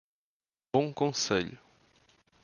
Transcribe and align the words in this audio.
Bom 0.73 0.91
Conselho 0.91 1.59